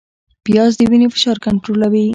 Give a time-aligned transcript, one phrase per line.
[0.45, 2.03] پیاز د وینې فشار کنټرولوي